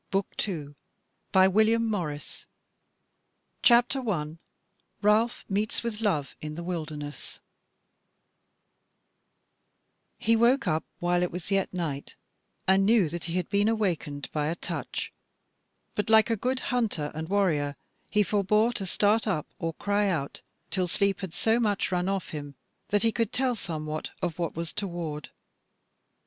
[0.09, 0.73] BOOK TWO
[1.31, 2.25] The Road Unto Trouble
[3.61, 4.39] CHAPTER 1
[5.03, 7.39] Ralph Meets With Love in the Wilderness
[10.17, 12.15] He woke up while it was yet night,
[12.67, 15.13] and knew that he had been awakened by a touch;
[15.93, 17.75] but, like a good hunter and warrior,
[18.09, 20.41] he forebore to start up or cry out
[20.71, 22.55] till sleep had so much run off him
[22.87, 25.29] that he could tell somewhat of what was toward.